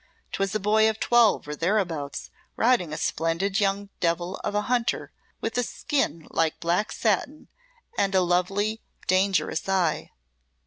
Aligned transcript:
'Twas 0.31 0.55
a 0.55 0.59
boy 0.59 0.89
of 0.89 0.99
twelve 0.99 1.47
or 1.47 1.55
thereabouts 1.55 2.31
riding 2.55 2.91
a 2.91 2.97
splendid 2.97 3.59
young 3.59 3.89
devil 3.99 4.37
of 4.37 4.55
a 4.55 4.63
hunter, 4.63 5.11
with 5.41 5.55
a 5.59 5.61
skin 5.61 6.25
like 6.31 6.59
black 6.59 6.91
satin 6.91 7.49
and 7.99 8.15
a 8.15 8.21
lovely, 8.21 8.81
dangerous 9.05 9.69
eye. 9.69 10.09